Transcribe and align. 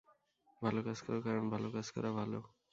ভাল 0.61 0.75
কাজ 0.85 0.99
কর, 1.05 1.15
কারণ 1.25 1.45
ভাল 1.53 1.63
কাজ 1.73 1.87
করা 1.95 2.09
ভাল। 2.17 2.31